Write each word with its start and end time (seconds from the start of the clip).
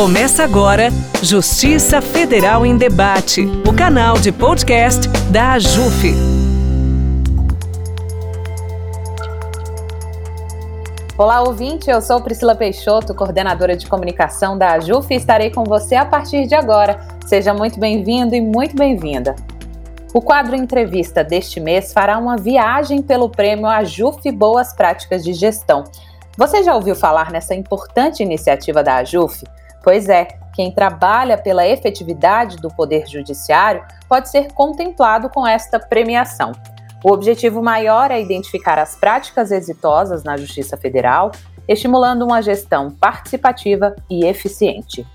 Começa 0.00 0.42
agora 0.44 0.88
Justiça 1.22 2.00
Federal 2.00 2.64
em 2.64 2.74
Debate, 2.74 3.42
o 3.68 3.76
canal 3.76 4.14
de 4.14 4.32
podcast 4.32 5.06
da 5.30 5.52
AJUF. 5.52 6.14
Olá, 11.18 11.42
ouvinte. 11.42 11.90
Eu 11.90 12.00
sou 12.00 12.18
Priscila 12.22 12.54
Peixoto, 12.54 13.14
coordenadora 13.14 13.76
de 13.76 13.86
comunicação 13.86 14.56
da 14.56 14.72
AJUF 14.72 15.12
e 15.12 15.18
estarei 15.18 15.50
com 15.50 15.64
você 15.64 15.96
a 15.96 16.06
partir 16.06 16.46
de 16.46 16.54
agora. 16.54 17.06
Seja 17.26 17.52
muito 17.52 17.78
bem-vindo 17.78 18.34
e 18.34 18.40
muito 18.40 18.74
bem-vinda. 18.74 19.36
O 20.14 20.22
quadro 20.22 20.56
Entrevista 20.56 21.22
deste 21.22 21.60
mês 21.60 21.92
fará 21.92 22.16
uma 22.16 22.38
viagem 22.38 23.02
pelo 23.02 23.28
prêmio 23.28 23.66
AJUF 23.66 24.32
Boas 24.32 24.72
Práticas 24.72 25.22
de 25.22 25.34
Gestão. 25.34 25.84
Você 26.38 26.62
já 26.62 26.74
ouviu 26.74 26.96
falar 26.96 27.30
nessa 27.30 27.54
importante 27.54 28.22
iniciativa 28.22 28.82
da 28.82 28.96
AJUF? 28.96 29.44
Pois 29.82 30.08
é, 30.08 30.28
quem 30.54 30.70
trabalha 30.70 31.38
pela 31.38 31.66
efetividade 31.66 32.56
do 32.56 32.68
Poder 32.68 33.06
Judiciário 33.06 33.82
pode 34.08 34.28
ser 34.28 34.52
contemplado 34.52 35.30
com 35.30 35.46
esta 35.46 35.78
premiação. 35.78 36.52
O 37.02 37.12
objetivo 37.12 37.62
maior 37.62 38.10
é 38.10 38.20
identificar 38.20 38.78
as 38.78 38.94
práticas 38.94 39.50
exitosas 39.50 40.22
na 40.22 40.36
Justiça 40.36 40.76
Federal, 40.76 41.32
estimulando 41.66 42.22
uma 42.22 42.42
gestão 42.42 42.90
participativa 42.90 43.96
e 44.10 44.26
eficiente. 44.26 45.06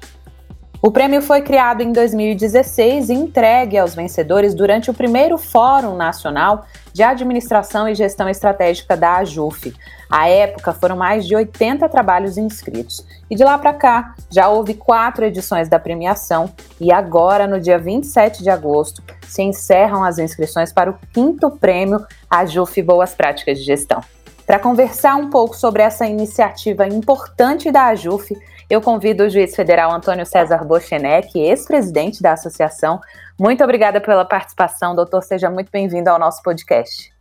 O 0.82 0.92
prêmio 0.92 1.22
foi 1.22 1.42
criado 1.42 1.82
em 1.82 1.92
2016 1.92 3.10
e 3.10 3.14
entregue 3.14 3.78
aos 3.78 3.96
vencedores 3.96 4.54
durante 4.54 4.90
o 4.90 4.94
primeiro 4.94 5.38
Fórum 5.38 5.96
Nacional 5.96 6.66
de 6.94 7.02
Administração 7.02 7.90
e 7.90 7.96
Gestão 7.96 8.30
Estratégica 8.30 8.96
da 8.96 9.18
AJUF. 9.18 9.74
À 10.10 10.30
época, 10.30 10.74
foram 10.74 10.96
mais 10.96 11.26
de 11.26 11.36
80 11.36 11.88
trabalhos 11.90 12.38
inscritos. 12.38 13.06
E 13.30 13.36
de 13.36 13.44
lá 13.44 13.58
para 13.58 13.74
cá, 13.74 14.16
já 14.32 14.48
houve 14.50 14.76
quatro 14.76 15.26
edições 15.26 15.68
da 15.68 15.80
premiação 15.80 16.52
e 16.80 16.92
agora, 16.92 17.48
no 17.48 17.60
dia 17.60 17.80
27 17.80 18.44
de 18.44 18.50
agosto, 18.50 19.02
se 19.28 19.42
encerram 19.42 20.04
as 20.04 20.20
inscrições 20.20 20.72
para 20.72 20.92
o 20.92 20.98
quinto 21.14 21.50
prêmio 21.52 22.06
AJUF 22.30 22.82
Boas 22.82 23.14
Práticas 23.14 23.58
de 23.58 23.64
Gestão. 23.64 24.02
Para 24.46 24.60
conversar 24.60 25.16
um 25.16 25.30
pouco 25.32 25.56
sobre 25.56 25.82
essa 25.82 26.06
iniciativa 26.06 26.88
importante 26.88 27.72
da 27.72 27.86
AJUF, 27.88 28.36
eu 28.70 28.80
convido 28.82 29.24
o 29.24 29.30
juiz 29.30 29.56
federal 29.56 29.92
Antônio 29.92 30.26
César 30.26 30.64
Bochenek, 30.64 31.40
ex-presidente 31.40 32.22
da 32.22 32.34
associação. 32.34 33.00
Muito 33.40 33.64
obrigada 33.64 34.00
pela 34.00 34.26
participação, 34.26 34.96
doutor. 34.96 35.24
Seja 35.24 35.50
muito 35.50 35.72
bem-vindo 35.72 36.10
ao 36.10 36.20
nosso 36.20 36.44
podcast. 36.44 37.15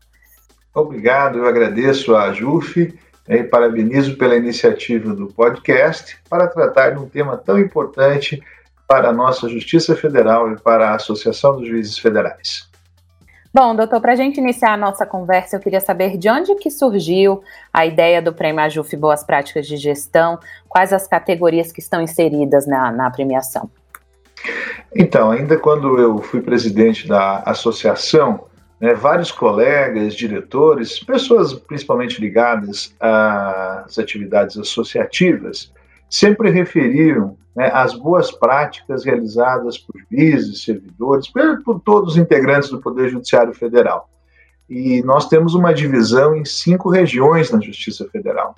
Obrigado, 0.75 1.39
eu 1.39 1.47
agradeço 1.47 2.17
a 2.17 2.33
JUF 2.33 2.93
e 3.29 3.45
parabenizo 3.45 4.19
pela 4.19 4.35
iniciativa 4.35 5.15
do 5.15 5.29
podcast 5.29 6.19
para 6.29 6.49
tratar 6.49 6.91
de 6.91 6.99
um 6.99 7.09
tema 7.09 7.37
tão 7.37 7.59
importante 7.59 8.43
para 8.87 9.09
a 9.09 9.13
nossa 9.13 9.49
Justiça 9.49 9.95
Federal 9.95 10.51
e 10.53 10.61
para 10.61 10.91
a 10.91 10.97
Associação 10.97 11.57
dos 11.57 11.69
Juízes 11.69 11.97
Federais. 11.99 12.69
Bom, 13.53 13.77
doutor, 13.77 14.01
para 14.01 14.15
a 14.15 14.17
gente 14.17 14.39
iniciar 14.39 14.73
a 14.73 14.77
nossa 14.77 15.07
conversa, 15.07 15.55
eu 15.55 15.61
queria 15.61 15.81
saber 15.81 16.19
de 16.19 16.29
onde 16.29 16.57
que 16.57 16.69
surgiu 16.73 17.41
a 17.73 17.87
ideia 17.87 18.21
do 18.21 18.33
Prêmio 18.33 18.61
AJUF 18.65 18.97
Boas 18.97 19.23
Práticas 19.23 19.69
de 19.69 19.77
Gestão, 19.77 20.41
quais 20.69 20.93
as 20.93 21.07
categorias 21.07 21.71
que 21.71 21.79
estão 21.79 22.03
inseridas 22.03 22.67
na, 22.67 22.91
na 22.91 23.09
premiação? 23.13 23.71
Então, 24.95 25.31
ainda 25.31 25.57
quando 25.57 26.01
eu 26.01 26.19
fui 26.19 26.43
presidente 26.43 27.07
da 27.07 27.45
associação, 27.47 28.49
né, 28.81 28.95
vários 28.95 29.31
colegas, 29.31 30.15
diretores, 30.15 30.99
pessoas 30.99 31.55
principalmente 31.55 32.21
ligadas 32.21 32.95
às 33.01 33.99
atividades 33.99 34.59
associativas, 34.59 35.73
sempre 36.09 36.51
referiram 36.51 37.37
né, 37.57 37.71
as 37.73 37.95
boas 37.95 38.31
práticas 38.31 39.05
realizadas 39.05 39.79
por 39.79 39.95
juízes, 40.11 40.65
servidores, 40.65 41.29
por, 41.29 41.81
todos 41.81 42.13
os 42.13 42.19
integrantes 42.19 42.69
do 42.69 42.81
Poder 42.81 43.09
Judiciário 43.09 43.55
Federal. 43.55 44.09
E 44.69 45.03
nós 45.03 45.29
temos 45.29 45.55
uma 45.55 45.73
divisão 45.73 46.35
em 46.35 46.45
cinco 46.45 46.89
regiões 46.91 47.51
na 47.51 47.61
Justiça 47.61 48.09
Federal. 48.11 48.55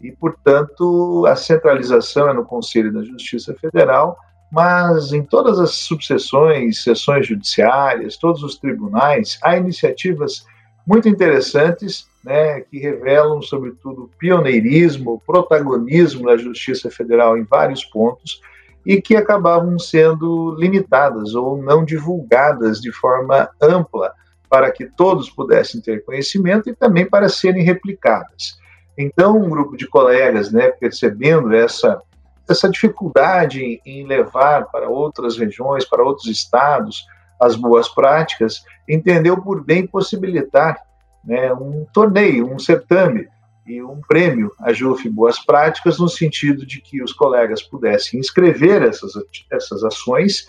E, 0.00 0.12
portanto, 0.12 1.24
a 1.26 1.34
centralização 1.34 2.28
é 2.28 2.34
no 2.34 2.44
Conselho 2.44 2.92
da 2.92 3.02
Justiça 3.02 3.54
Federal, 3.54 4.18
mas 4.50 5.12
em 5.12 5.22
todas 5.22 5.58
as 5.58 5.72
subseções, 5.72 6.82
sessões 6.82 7.26
judiciárias, 7.26 8.16
todos 8.16 8.42
os 8.42 8.56
tribunais, 8.56 9.38
há 9.42 9.56
iniciativas 9.56 10.44
muito 10.86 11.08
interessantes 11.08 12.06
né, 12.24 12.60
que 12.60 12.78
revelam, 12.78 13.42
sobretudo, 13.42 14.10
pioneirismo, 14.18 15.22
protagonismo 15.26 16.26
da 16.26 16.36
Justiça 16.36 16.90
Federal 16.90 17.36
em 17.36 17.44
vários 17.44 17.84
pontos 17.84 18.40
e 18.84 19.02
que 19.02 19.16
acabavam 19.16 19.78
sendo 19.78 20.54
limitadas 20.58 21.34
ou 21.34 21.60
não 21.60 21.84
divulgadas 21.84 22.80
de 22.80 22.92
forma 22.92 23.48
ampla 23.60 24.12
para 24.48 24.70
que 24.70 24.86
todos 24.86 25.28
pudessem 25.28 25.80
ter 25.80 26.04
conhecimento 26.04 26.70
e 26.70 26.74
também 26.74 27.04
para 27.04 27.28
serem 27.28 27.64
replicadas. 27.64 28.58
Então, 28.96 29.36
um 29.36 29.50
grupo 29.50 29.76
de 29.76 29.88
colegas, 29.88 30.52
né, 30.52 30.70
percebendo 30.70 31.54
essa 31.54 32.00
essa 32.48 32.68
dificuldade 32.68 33.80
em 33.84 34.06
levar 34.06 34.66
para 34.66 34.88
outras 34.88 35.36
regiões, 35.36 35.84
para 35.84 36.04
outros 36.04 36.26
estados, 36.26 37.04
as 37.40 37.56
boas 37.56 37.88
práticas, 37.88 38.64
entendeu 38.88 39.40
por 39.40 39.62
bem 39.64 39.86
possibilitar 39.86 40.80
né, 41.24 41.52
um 41.52 41.84
torneio, 41.92 42.50
um 42.50 42.58
certame 42.58 43.28
e 43.66 43.82
um 43.82 44.00
prêmio. 44.00 44.52
A 44.60 44.72
JUF 44.72 45.08
Boas 45.10 45.44
Práticas, 45.44 45.98
no 45.98 46.08
sentido 46.08 46.64
de 46.64 46.80
que 46.80 47.02
os 47.02 47.12
colegas 47.12 47.62
pudessem 47.62 48.20
inscrever 48.20 48.82
essas, 48.82 49.12
essas 49.50 49.82
ações, 49.82 50.46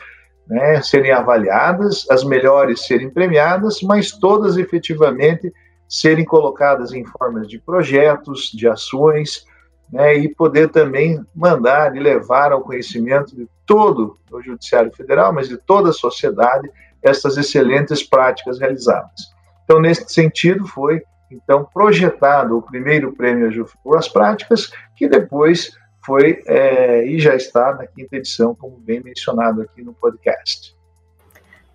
né, 0.48 0.82
serem 0.82 1.12
avaliadas, 1.12 2.10
as 2.10 2.24
melhores 2.24 2.86
serem 2.86 3.10
premiadas, 3.10 3.82
mas 3.82 4.12
todas 4.12 4.56
efetivamente 4.56 5.52
serem 5.90 6.24
colocadas 6.24 6.94
em 6.94 7.04
formas 7.06 7.48
de 7.48 7.60
projetos, 7.60 8.52
de 8.54 8.68
ações, 8.68 9.46
né, 9.92 10.16
e 10.16 10.28
poder 10.28 10.70
também 10.70 11.24
mandar 11.34 11.96
e 11.96 12.00
levar 12.00 12.52
ao 12.52 12.62
conhecimento 12.62 13.36
de 13.36 13.48
todo 13.66 14.18
o 14.32 14.42
Judiciário 14.42 14.92
Federal, 14.96 15.34
mas 15.34 15.48
de 15.48 15.58
toda 15.58 15.90
a 15.90 15.94
sociedade, 15.94 16.70
essas 17.02 17.38
excelentes 17.38 18.04
práticas 18.04 18.60
realizadas. 18.60 19.32
Então, 19.64 19.80
nesse 19.80 20.08
sentido, 20.14 20.66
foi 20.66 21.02
então 21.30 21.68
projetado 21.74 22.58
o 22.58 22.62
primeiro 22.62 23.14
prêmio 23.14 23.66
por 23.84 23.98
as 23.98 24.08
práticas, 24.08 24.72
que 24.96 25.10
depois 25.10 25.72
foi 26.06 26.42
é, 26.48 27.06
e 27.06 27.20
já 27.20 27.36
está 27.36 27.74
na 27.76 27.86
quinta 27.86 28.16
edição, 28.16 28.56
como 28.56 28.78
bem 28.78 29.02
mencionado 29.04 29.62
aqui 29.62 29.84
no 29.84 29.94
podcast. 29.94 30.74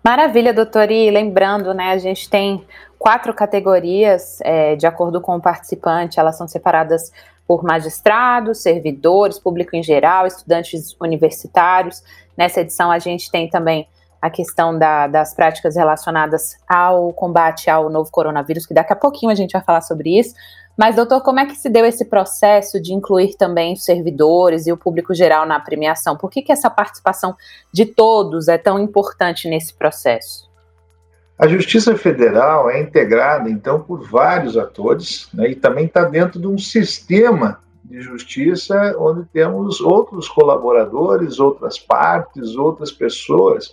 Maravilha, 0.03 0.53
doutor. 0.53 0.89
E 0.89 1.09
lembrando, 1.11 1.73
né, 1.73 1.91
a 1.91 1.97
gente 1.97 2.27
tem 2.29 2.65
quatro 2.97 3.33
categorias, 3.33 4.39
é, 4.41 4.75
de 4.75 4.87
acordo 4.87 5.21
com 5.21 5.35
o 5.35 5.41
participante, 5.41 6.19
elas 6.19 6.35
são 6.35 6.47
separadas 6.47 7.11
por 7.47 7.63
magistrados, 7.63 8.61
servidores, 8.61 9.39
público 9.39 9.75
em 9.75 9.83
geral, 9.83 10.25
estudantes 10.25 10.95
universitários. 11.01 12.01
Nessa 12.37 12.61
edição 12.61 12.91
a 12.91 12.99
gente 12.99 13.29
tem 13.29 13.49
também 13.49 13.87
a 14.21 14.29
questão 14.29 14.77
da, 14.79 15.05
das 15.07 15.33
práticas 15.33 15.75
relacionadas 15.75 16.55
ao 16.67 17.11
combate 17.11 17.69
ao 17.69 17.89
novo 17.89 18.09
coronavírus, 18.09 18.65
que 18.65 18.73
daqui 18.73 18.93
a 18.93 18.95
pouquinho 18.95 19.31
a 19.31 19.35
gente 19.35 19.51
vai 19.51 19.61
falar 19.61 19.81
sobre 19.81 20.17
isso. 20.17 20.33
Mas, 20.77 20.95
doutor, 20.95 21.21
como 21.21 21.39
é 21.39 21.45
que 21.45 21.55
se 21.55 21.69
deu 21.69 21.85
esse 21.85 22.05
processo 22.05 22.81
de 22.81 22.93
incluir 22.93 23.35
também 23.35 23.73
os 23.73 23.83
servidores 23.83 24.65
e 24.65 24.71
o 24.71 24.77
público 24.77 25.13
geral 25.13 25.45
na 25.45 25.59
premiação? 25.59 26.17
Por 26.17 26.31
que, 26.31 26.41
que 26.41 26.51
essa 26.51 26.69
participação 26.69 27.35
de 27.71 27.85
todos 27.85 28.47
é 28.47 28.57
tão 28.57 28.79
importante 28.79 29.49
nesse 29.49 29.73
processo? 29.73 30.49
A 31.37 31.47
Justiça 31.47 31.95
Federal 31.97 32.69
é 32.69 32.79
integrada, 32.79 33.49
então, 33.49 33.79
por 33.79 34.07
vários 34.07 34.57
atores 34.57 35.27
né, 35.33 35.49
e 35.49 35.55
também 35.55 35.85
está 35.85 36.03
dentro 36.03 36.39
de 36.39 36.47
um 36.47 36.57
sistema 36.57 37.59
de 37.83 38.01
justiça 38.01 38.95
onde 38.97 39.25
temos 39.25 39.81
outros 39.81 40.29
colaboradores, 40.29 41.39
outras 41.39 41.77
partes, 41.77 42.55
outras 42.55 42.91
pessoas 42.91 43.71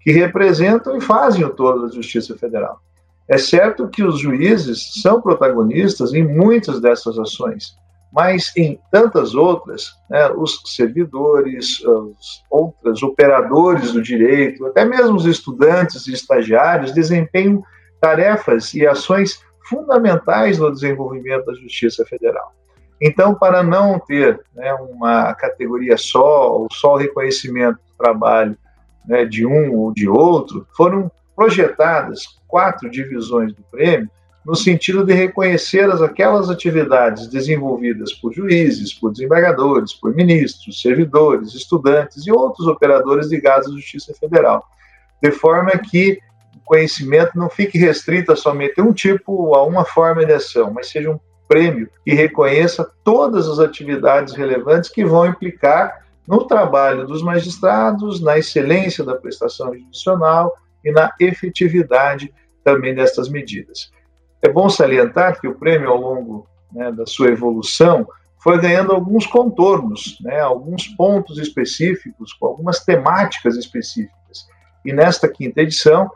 que 0.00 0.12
representam 0.12 0.96
e 0.96 1.00
fazem 1.00 1.44
o 1.44 1.50
todo 1.50 1.86
da 1.86 1.94
Justiça 1.94 2.36
Federal. 2.36 2.80
É 3.26 3.36
certo 3.36 3.88
que 3.88 4.02
os 4.02 4.18
juízes 4.18 5.02
são 5.02 5.20
protagonistas 5.20 6.14
em 6.14 6.26
muitas 6.26 6.80
dessas 6.80 7.18
ações, 7.18 7.76
mas 8.12 8.52
em 8.56 8.78
tantas 8.90 9.34
outras, 9.34 9.92
né, 10.08 10.30
os 10.30 10.62
servidores, 10.64 11.80
os 11.80 12.44
outros 12.50 13.02
operadores 13.02 13.92
do 13.92 14.02
direito, 14.02 14.66
até 14.66 14.84
mesmo 14.84 15.16
os 15.16 15.26
estudantes 15.26 16.06
e 16.06 16.12
estagiários 16.12 16.92
desempenham 16.92 17.62
tarefas 18.00 18.72
e 18.74 18.86
ações 18.86 19.42
fundamentais 19.68 20.58
no 20.58 20.72
desenvolvimento 20.72 21.44
da 21.46 21.54
Justiça 21.54 22.04
Federal. 22.06 22.54
Então, 23.00 23.34
para 23.34 23.62
não 23.62 23.98
ter 23.98 24.40
né, 24.54 24.72
uma 24.74 25.34
categoria 25.34 25.96
só, 25.96 26.52
ou 26.52 26.68
só 26.72 26.94
o 26.94 26.96
reconhecimento 26.96 27.76
do 27.76 27.96
trabalho 27.96 28.56
né, 29.06 29.24
de 29.24 29.46
um 29.46 29.74
ou 29.76 29.92
de 29.92 30.08
outro, 30.08 30.66
foram 30.76 31.10
projetadas 31.36 32.22
quatro 32.48 32.90
divisões 32.90 33.52
do 33.54 33.62
prêmio 33.70 34.10
no 34.48 34.56
sentido 34.56 35.04
de 35.04 35.12
reconhecer 35.12 35.90
as, 35.90 36.00
aquelas 36.00 36.48
atividades 36.48 37.26
desenvolvidas 37.26 38.14
por 38.14 38.32
juízes, 38.32 38.94
por 38.94 39.12
desembargadores, 39.12 39.92
por 39.92 40.14
ministros, 40.14 40.80
servidores, 40.80 41.54
estudantes 41.54 42.26
e 42.26 42.32
outros 42.32 42.66
operadores 42.66 43.28
ligados 43.28 43.68
à 43.68 43.72
Justiça 43.72 44.14
Federal, 44.14 44.64
de 45.22 45.30
forma 45.30 45.72
que 45.72 46.18
o 46.56 46.60
conhecimento 46.64 47.32
não 47.38 47.50
fique 47.50 47.76
restrito 47.76 48.32
a 48.32 48.36
somente 48.36 48.80
um 48.80 48.90
tipo, 48.90 49.54
a 49.54 49.66
uma 49.66 49.84
forma 49.84 50.24
de 50.24 50.32
ação, 50.32 50.72
mas 50.72 50.88
seja 50.88 51.10
um 51.10 51.20
prêmio 51.46 51.90
que 52.02 52.14
reconheça 52.14 52.90
todas 53.04 53.46
as 53.46 53.58
atividades 53.58 54.34
relevantes 54.34 54.88
que 54.88 55.04
vão 55.04 55.26
implicar 55.26 56.06
no 56.26 56.46
trabalho 56.46 57.06
dos 57.06 57.22
magistrados, 57.22 58.22
na 58.22 58.38
excelência 58.38 59.04
da 59.04 59.14
prestação 59.14 59.74
judicial 59.74 60.54
e 60.82 60.90
na 60.90 61.12
efetividade 61.20 62.32
também 62.64 62.94
destas 62.94 63.28
medidas. 63.28 63.90
É 64.42 64.48
bom 64.48 64.68
salientar 64.68 65.40
que 65.40 65.48
o 65.48 65.54
prêmio, 65.54 65.90
ao 65.90 66.00
longo 66.00 66.46
né, 66.72 66.92
da 66.92 67.06
sua 67.06 67.28
evolução, 67.28 68.06
foi 68.38 68.60
ganhando 68.60 68.92
alguns 68.92 69.26
contornos, 69.26 70.16
né, 70.20 70.40
alguns 70.40 70.86
pontos 70.86 71.38
específicos, 71.38 72.32
com 72.32 72.46
algumas 72.46 72.84
temáticas 72.84 73.56
específicas. 73.56 74.46
E 74.84 74.92
nesta 74.92 75.28
quinta 75.28 75.60
edição, 75.60 76.10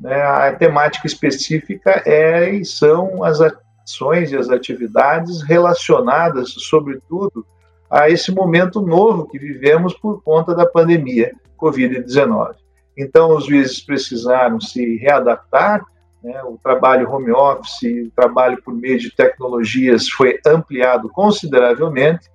né, 0.00 0.20
a 0.20 0.52
temática 0.52 1.06
específica 1.06 2.02
é 2.04 2.50
e 2.50 2.64
são 2.64 3.22
as 3.22 3.40
ações 3.40 4.32
e 4.32 4.36
as 4.36 4.50
atividades 4.50 5.42
relacionadas, 5.42 6.50
sobretudo, 6.50 7.46
a 7.90 8.10
esse 8.10 8.30
momento 8.32 8.82
novo 8.82 9.26
que 9.26 9.38
vivemos 9.38 9.94
por 9.94 10.22
conta 10.22 10.54
da 10.54 10.66
pandemia 10.66 11.32
Covid-19. 11.58 12.54
Então, 12.96 13.34
os 13.34 13.46
juízes 13.46 13.80
precisaram 13.80 14.60
se 14.60 14.96
readaptar, 14.96 15.82
né? 16.22 16.42
o 16.44 16.58
trabalho 16.62 17.10
home 17.10 17.32
office, 17.32 18.06
o 18.06 18.10
trabalho 18.14 18.60
por 18.62 18.74
meio 18.74 18.98
de 18.98 19.14
tecnologias 19.14 20.08
foi 20.08 20.38
ampliado 20.46 21.08
consideravelmente 21.10 22.28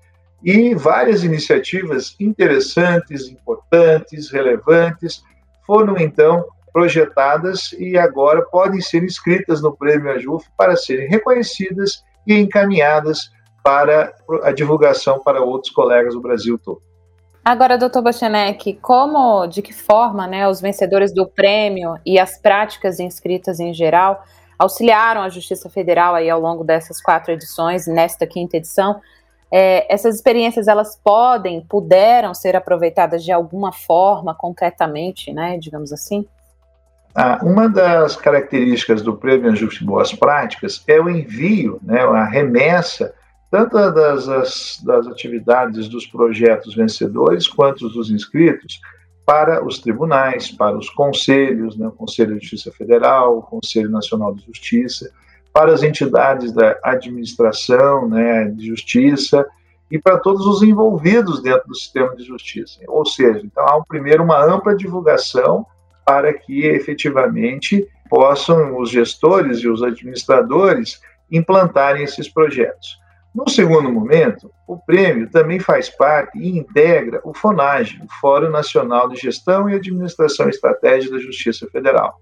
e 0.43 0.75
várias 0.75 1.23
iniciativas 1.23 2.15
interessantes, 2.19 3.29
importantes, 3.29 4.31
relevantes 4.31 5.23
foram 5.65 5.97
então 5.97 6.45
projetadas 6.73 7.71
e 7.73 7.97
agora 7.97 8.41
podem 8.41 8.81
ser 8.81 9.03
inscritas 9.03 9.61
no 9.61 9.75
Prêmio 9.75 10.11
AJUF 10.11 10.45
para 10.57 10.75
serem 10.75 11.07
reconhecidas 11.07 12.03
e 12.27 12.33
encaminhadas 12.33 13.31
para 13.63 14.13
a 14.41 14.51
divulgação 14.51 15.21
para 15.23 15.41
outros 15.41 15.71
colegas 15.71 16.13
do 16.13 16.21
Brasil 16.21 16.57
todo. 16.57 16.81
Agora, 17.43 17.77
doutor 17.77 18.01
Bochenek, 18.01 18.75
como, 18.81 19.45
de 19.47 19.61
que 19.61 19.73
forma 19.73 20.25
né, 20.25 20.47
os 20.47 20.61
vencedores 20.61 21.13
do 21.13 21.27
prêmio 21.27 21.97
e 22.05 22.17
as 22.17 22.37
práticas 22.37 23.01
inscritas 23.01 23.59
em 23.59 23.73
geral 23.73 24.23
auxiliaram 24.57 25.21
a 25.21 25.27
Justiça 25.27 25.69
Federal 25.69 26.15
aí 26.15 26.29
ao 26.29 26.39
longo 26.39 26.63
dessas 26.63 27.01
quatro 27.01 27.33
edições, 27.33 27.85
nesta 27.85 28.25
quinta 28.25 28.55
edição, 28.55 29.01
é, 29.51 29.93
essas 29.93 30.15
experiências 30.15 30.69
elas 30.69 30.95
podem, 31.03 31.59
puderam 31.61 32.33
ser 32.33 32.55
aproveitadas 32.55 33.23
de 33.23 33.31
alguma 33.31 33.73
forma, 33.73 34.33
concretamente, 34.33 35.33
né, 35.33 35.57
digamos 35.57 35.91
assim? 35.91 36.25
Ah, 37.13 37.39
uma 37.43 37.69
das 37.69 38.15
características 38.15 39.01
do 39.01 39.15
Prêmio 39.15 39.51
Ajuste 39.51 39.83
Boas 39.83 40.13
Práticas 40.13 40.83
é 40.87 40.99
o 40.99 41.09
envio, 41.09 41.79
né, 41.83 42.01
a 42.01 42.23
remessa, 42.23 43.13
tanto 43.53 43.75
das, 43.91 44.25
das, 44.25 44.81
das 44.83 45.05
atividades 45.05 45.87
dos 45.87 46.07
projetos 46.07 46.73
vencedores 46.73 47.47
quanto 47.47 47.87
dos 47.87 48.09
inscritos, 48.09 48.81
para 49.23 49.63
os 49.63 49.77
tribunais, 49.77 50.49
para 50.49 50.75
os 50.75 50.89
conselhos, 50.89 51.77
né, 51.77 51.87
o 51.87 51.91
Conselho 51.91 52.33
de 52.39 52.47
Justiça 52.47 52.71
Federal, 52.71 53.37
o 53.37 53.43
Conselho 53.43 53.91
Nacional 53.91 54.33
de 54.33 54.43
Justiça, 54.43 55.11
para 55.53 55.71
as 55.71 55.83
entidades 55.83 56.51
da 56.51 56.79
administração 56.83 58.09
né, 58.09 58.45
de 58.45 58.65
justiça 58.65 59.45
e 59.91 59.99
para 59.99 60.17
todos 60.17 60.47
os 60.47 60.63
envolvidos 60.63 61.39
dentro 61.43 61.67
do 61.67 61.75
sistema 61.75 62.15
de 62.15 62.23
justiça. 62.23 62.79
Ou 62.87 63.05
seja, 63.05 63.39
então 63.45 63.63
há 63.67 63.77
um, 63.77 63.83
primeiro 63.83 64.23
uma 64.23 64.43
ampla 64.43 64.75
divulgação 64.75 65.63
para 66.03 66.33
que 66.33 66.65
efetivamente 66.65 67.87
possam 68.09 68.79
os 68.79 68.89
gestores 68.89 69.59
e 69.59 69.69
os 69.69 69.83
administradores 69.83 70.99
implantarem 71.31 72.03
esses 72.03 72.27
projetos. 72.27 73.02
No 73.33 73.49
segundo 73.49 73.91
momento, 73.91 74.51
o 74.67 74.77
prêmio 74.77 75.27
também 75.29 75.59
faz 75.59 75.89
parte 75.89 76.37
e 76.37 76.55
integra 76.55 77.19
o 77.23 77.33
FONAGE, 77.33 77.99
o 78.03 78.13
Fórum 78.21 78.49
Nacional 78.49 79.09
de 79.09 79.19
Gestão 79.19 79.67
e 79.67 79.75
Administração 79.75 80.47
Estratégica 80.47 81.15
da 81.15 81.21
Justiça 81.21 81.67
Federal. 81.71 82.19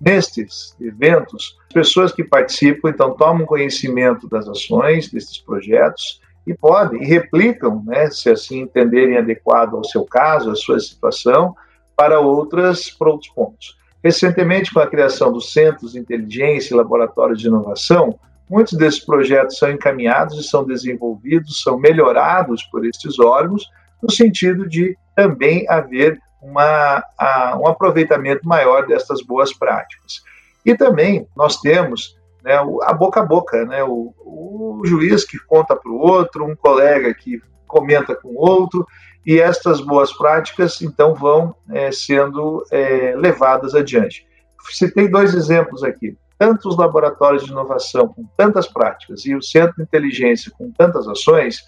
Nestes 0.00 0.76
eventos, 0.80 1.56
pessoas 1.72 2.12
que 2.12 2.22
participam 2.22 2.90
então 2.90 3.14
tomam 3.14 3.44
conhecimento 3.44 4.28
das 4.28 4.48
ações 4.48 5.10
desses 5.10 5.38
projetos 5.38 6.20
e 6.46 6.54
podem 6.54 7.02
e 7.02 7.06
replicam, 7.06 7.82
né, 7.84 8.08
se 8.10 8.30
assim 8.30 8.60
entenderem 8.60 9.16
adequado 9.16 9.74
ao 9.74 9.84
seu 9.84 10.04
caso, 10.04 10.50
à 10.50 10.54
sua 10.54 10.78
situação, 10.78 11.54
para 11.96 12.20
outras 12.20 12.90
para 12.90 13.10
outros 13.10 13.32
pontos. 13.32 13.76
Recentemente, 14.02 14.72
com 14.72 14.80
a 14.80 14.86
criação 14.86 15.32
dos 15.32 15.52
Centros 15.52 15.92
de 15.92 15.98
Inteligência 15.98 16.74
e 16.74 16.76
Laboratórios 16.76 17.40
de 17.40 17.46
Inovação, 17.46 18.18
muitos 18.52 18.74
desses 18.74 19.00
projetos 19.00 19.56
são 19.56 19.70
encaminhados 19.70 20.38
e 20.38 20.46
são 20.46 20.62
desenvolvidos, 20.62 21.62
são 21.62 21.78
melhorados 21.78 22.62
por 22.64 22.84
estes 22.84 23.18
órgãos, 23.18 23.66
no 24.02 24.10
sentido 24.10 24.68
de 24.68 24.94
também 25.16 25.66
haver 25.70 26.20
uma, 26.42 27.02
a, 27.18 27.56
um 27.58 27.66
aproveitamento 27.66 28.46
maior 28.46 28.86
destas 28.86 29.22
boas 29.22 29.56
práticas. 29.56 30.20
E 30.66 30.76
também 30.76 31.26
nós 31.34 31.60
temos 31.60 32.14
né, 32.44 32.54
a 32.82 32.92
boca 32.92 33.20
a 33.20 33.24
boca, 33.24 33.64
né, 33.64 33.82
o, 33.84 34.12
o 34.18 34.82
juiz 34.84 35.24
que 35.24 35.38
conta 35.38 35.74
para 35.74 35.90
o 35.90 35.98
outro, 35.98 36.44
um 36.44 36.54
colega 36.54 37.14
que 37.14 37.40
comenta 37.66 38.14
com 38.14 38.28
o 38.28 38.38
outro, 38.38 38.86
e 39.24 39.40
estas 39.40 39.80
boas 39.80 40.12
práticas, 40.12 40.82
então, 40.82 41.14
vão 41.14 41.54
é, 41.70 41.90
sendo 41.90 42.66
é, 42.70 43.14
levadas 43.16 43.74
adiante. 43.74 44.26
Citei 44.72 45.08
dois 45.08 45.34
exemplos 45.34 45.82
aqui. 45.82 46.18
Tanto 46.42 46.68
os 46.68 46.76
laboratórios 46.76 47.44
de 47.44 47.52
inovação 47.52 48.08
com 48.08 48.24
tantas 48.36 48.66
práticas 48.66 49.24
e 49.24 49.32
o 49.32 49.40
Centro 49.40 49.76
de 49.76 49.84
Inteligência 49.84 50.50
com 50.58 50.72
tantas 50.72 51.06
ações 51.06 51.64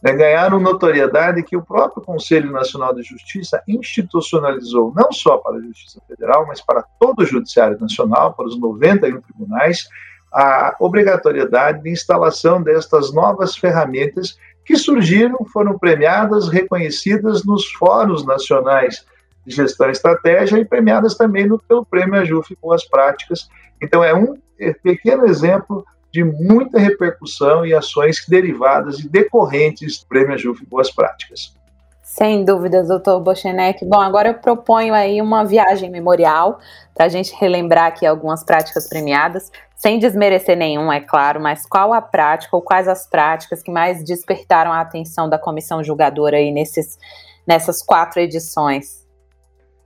né, 0.00 0.12
ganharam 0.12 0.60
notoriedade 0.60 1.42
que 1.42 1.56
o 1.56 1.62
próprio 1.64 2.04
Conselho 2.04 2.52
Nacional 2.52 2.94
de 2.94 3.02
Justiça 3.02 3.60
institucionalizou, 3.66 4.92
não 4.94 5.10
só 5.10 5.38
para 5.38 5.56
a 5.56 5.60
Justiça 5.60 6.00
Federal, 6.06 6.46
mas 6.46 6.60
para 6.60 6.84
todo 7.00 7.22
o 7.22 7.26
Judiciário 7.26 7.76
Nacional, 7.80 8.32
para 8.34 8.46
os 8.46 8.56
91 8.60 9.20
tribunais, 9.22 9.88
a 10.32 10.76
obrigatoriedade 10.78 11.82
de 11.82 11.90
instalação 11.90 12.62
destas 12.62 13.12
novas 13.12 13.56
ferramentas 13.56 14.38
que 14.64 14.76
surgiram, 14.76 15.44
foram 15.52 15.76
premiadas, 15.76 16.48
reconhecidas 16.48 17.44
nos 17.44 17.72
fóruns 17.72 18.24
nacionais 18.24 19.04
de 19.46 19.54
gestão 19.54 19.88
e 19.88 19.92
estratégia 19.92 20.58
e 20.58 20.64
premiadas 20.64 21.16
também 21.16 21.46
no, 21.46 21.58
pelo 21.58 21.84
Prêmio 21.84 22.20
Ajuf 22.20 22.56
Boas 22.60 22.84
Práticas. 22.84 23.48
Então, 23.80 24.02
é 24.02 24.14
um 24.14 24.36
pequeno 24.82 25.26
exemplo 25.26 25.84
de 26.12 26.22
muita 26.22 26.78
repercussão 26.78 27.64
e 27.64 27.74
ações 27.74 28.24
derivadas 28.28 28.98
e 29.00 29.08
decorrentes 29.08 30.00
do 30.00 30.06
Prêmio 30.06 30.34
Ajuf 30.34 30.64
Boas 30.66 30.90
Práticas. 30.90 31.54
Sem 32.02 32.44
dúvidas, 32.44 32.88
doutor 32.88 33.20
Bochenek. 33.20 33.84
Bom, 33.86 34.00
agora 34.00 34.28
eu 34.28 34.34
proponho 34.34 34.92
aí 34.92 35.22
uma 35.22 35.44
viagem 35.44 35.90
memorial 35.90 36.60
para 36.94 37.06
a 37.06 37.08
gente 37.08 37.34
relembrar 37.34 37.86
aqui 37.86 38.04
algumas 38.04 38.44
práticas 38.44 38.86
premiadas 38.86 39.50
sem 39.82 39.98
desmerecer 39.98 40.56
nenhum, 40.56 40.92
é 40.92 41.00
claro, 41.00 41.40
mas 41.40 41.66
qual 41.66 41.92
a 41.92 42.00
prática 42.00 42.54
ou 42.54 42.62
quais 42.62 42.86
as 42.86 43.04
práticas 43.04 43.64
que 43.64 43.70
mais 43.72 44.04
despertaram 44.04 44.72
a 44.72 44.80
atenção 44.80 45.28
da 45.28 45.36
comissão 45.36 45.82
julgadora 45.82 46.36
aí 46.36 46.52
nesses, 46.52 46.96
nessas 47.44 47.82
quatro 47.82 48.20
edições? 48.20 49.01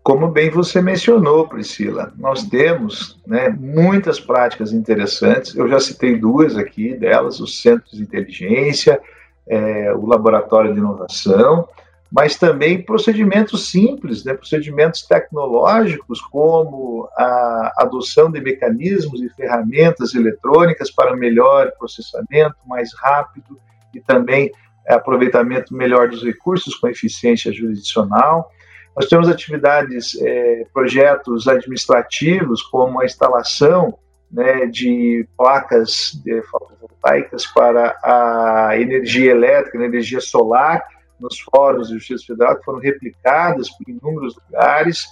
Como 0.06 0.28
bem 0.28 0.50
você 0.50 0.80
mencionou, 0.80 1.48
Priscila, 1.48 2.12
nós 2.16 2.44
temos 2.44 3.20
né, 3.26 3.48
muitas 3.48 4.20
práticas 4.20 4.72
interessantes. 4.72 5.52
Eu 5.56 5.68
já 5.68 5.80
citei 5.80 6.16
duas 6.16 6.56
aqui 6.56 6.94
delas: 6.94 7.40
os 7.40 7.60
centros 7.60 7.90
de 7.90 8.04
inteligência, 8.04 9.00
é, 9.48 9.92
o 9.92 10.06
laboratório 10.06 10.72
de 10.72 10.78
inovação 10.78 11.68
mas 12.08 12.36
também 12.36 12.80
procedimentos 12.80 13.68
simples, 13.68 14.24
né, 14.24 14.32
procedimentos 14.32 15.02
tecnológicos, 15.02 16.20
como 16.20 17.08
a 17.18 17.72
adoção 17.78 18.30
de 18.30 18.40
mecanismos 18.40 19.20
e 19.20 19.28
ferramentas 19.30 20.14
eletrônicas 20.14 20.88
para 20.88 21.16
melhor 21.16 21.72
processamento, 21.76 22.54
mais 22.64 22.94
rápido 22.94 23.58
e 23.92 24.00
também 24.00 24.52
aproveitamento 24.88 25.74
melhor 25.74 26.08
dos 26.08 26.22
recursos 26.22 26.76
com 26.76 26.86
eficiência 26.86 27.52
jurisdicional. 27.52 28.52
Nós 28.96 29.06
temos 29.06 29.28
atividades, 29.28 30.18
é, 30.22 30.66
projetos 30.72 31.46
administrativos, 31.46 32.62
como 32.62 33.00
a 33.00 33.04
instalação 33.04 33.98
né, 34.32 34.64
de 34.66 35.28
placas 35.36 36.18
de 36.24 36.40
fotovoltaicas 36.42 37.46
para 37.46 37.94
a 38.02 38.78
energia 38.78 39.30
elétrica, 39.30 39.76
energia 39.76 40.20
solar, 40.20 40.82
nos 41.20 41.38
fóruns 41.40 41.88
de 41.88 41.94
justiça 41.94 42.24
federal 42.26 42.56
que 42.56 42.64
foram 42.64 42.78
replicadas 42.78 43.68
em 43.86 43.92
inúmeros 43.92 44.36
lugares. 44.46 45.06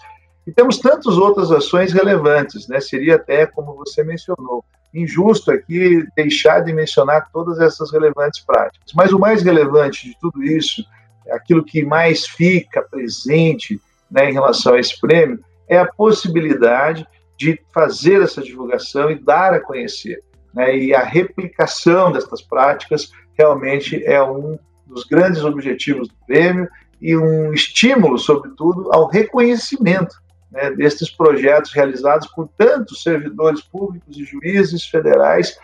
E 0.46 0.52
temos 0.52 0.78
tantas 0.78 1.16
outras 1.16 1.50
ações 1.50 1.92
relevantes, 1.92 2.68
né? 2.68 2.80
Seria 2.80 3.16
até, 3.16 3.46
como 3.46 3.74
você 3.74 4.02
mencionou, 4.02 4.64
injusto 4.92 5.50
aqui 5.50 6.06
deixar 6.14 6.60
de 6.60 6.72
mencionar 6.72 7.28
todas 7.32 7.58
essas 7.60 7.90
relevantes 7.90 8.40
práticas. 8.40 8.92
Mas 8.94 9.12
o 9.12 9.18
mais 9.18 9.42
relevante 9.42 10.08
de 10.08 10.18
tudo 10.20 10.42
isso, 10.42 10.84
aquilo 11.30 11.64
que 11.64 11.84
mais 11.84 12.26
fica 12.26 12.82
presente 12.82 13.80
né, 14.10 14.30
em 14.30 14.32
relação 14.32 14.74
a 14.74 14.80
esse 14.80 14.98
prêmio, 15.00 15.42
é 15.68 15.78
a 15.78 15.86
possibilidade 15.86 17.06
de 17.36 17.60
fazer 17.72 18.22
essa 18.22 18.42
divulgação 18.42 19.10
e 19.10 19.14
dar 19.16 19.54
a 19.54 19.60
conhecer. 19.60 20.22
Né, 20.52 20.76
e 20.76 20.94
a 20.94 21.02
replicação 21.02 22.12
destas 22.12 22.40
práticas 22.42 23.10
realmente 23.36 24.04
é 24.04 24.22
um 24.22 24.58
dos 24.86 25.04
grandes 25.04 25.42
objetivos 25.42 26.08
do 26.08 26.14
prêmio 26.26 26.68
e 27.00 27.16
um 27.16 27.52
estímulo, 27.52 28.18
sobretudo, 28.18 28.92
ao 28.92 29.08
reconhecimento 29.08 30.14
né, 30.50 30.70
destes 30.70 31.10
projetos 31.10 31.72
realizados 31.72 32.28
por 32.28 32.48
tantos 32.56 33.02
servidores 33.02 33.60
públicos 33.62 34.16
e 34.16 34.24
juízes 34.24 34.84
federais 34.86 35.58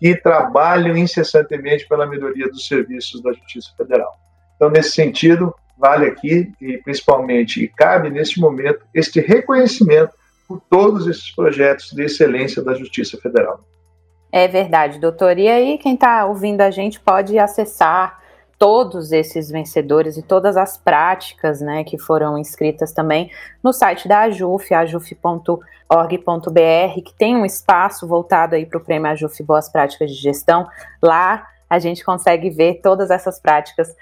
que 0.00 0.16
trabalham 0.16 0.96
incessantemente 0.96 1.86
pela 1.86 2.06
melhoria 2.06 2.48
dos 2.48 2.66
serviços 2.66 3.22
da 3.22 3.32
Justiça 3.32 3.72
Federal. 3.76 4.12
Então, 4.62 4.70
nesse 4.70 4.92
sentido, 4.92 5.52
vale 5.76 6.06
aqui 6.06 6.52
e 6.60 6.78
principalmente 6.78 7.64
e 7.64 7.66
cabe 7.66 8.08
neste 8.10 8.38
momento 8.38 8.78
este 8.94 9.18
reconhecimento 9.18 10.12
por 10.46 10.62
todos 10.70 11.08
esses 11.08 11.34
projetos 11.34 11.90
de 11.90 12.04
excelência 12.04 12.62
da 12.62 12.72
Justiça 12.72 13.18
Federal. 13.20 13.58
É 14.30 14.46
verdade, 14.46 15.00
doutor. 15.00 15.36
E 15.36 15.48
aí, 15.48 15.78
quem 15.78 15.94
está 15.94 16.24
ouvindo 16.26 16.60
a 16.60 16.70
gente 16.70 17.00
pode 17.00 17.36
acessar 17.40 18.20
todos 18.56 19.10
esses 19.10 19.50
vencedores 19.50 20.16
e 20.16 20.22
todas 20.22 20.56
as 20.56 20.78
práticas 20.78 21.60
né, 21.60 21.82
que 21.82 21.98
foram 21.98 22.38
inscritas 22.38 22.92
também 22.92 23.32
no 23.64 23.72
site 23.72 24.06
da 24.06 24.20
AJUF, 24.20 24.72
ajuf.org.br, 24.72 25.60
que 27.04 27.14
tem 27.18 27.36
um 27.36 27.44
espaço 27.44 28.06
voltado 28.06 28.54
aí 28.54 28.64
para 28.64 28.78
o 28.78 28.84
Prêmio 28.84 29.10
AJUF 29.10 29.42
Boas 29.42 29.68
Práticas 29.68 30.12
de 30.12 30.22
Gestão. 30.22 30.68
Lá 31.02 31.48
a 31.68 31.80
gente 31.80 32.04
consegue 32.04 32.48
ver 32.48 32.80
todas 32.80 33.10
essas 33.10 33.40
práticas 33.40 33.92